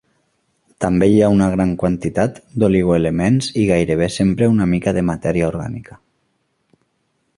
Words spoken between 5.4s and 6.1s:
orgànica.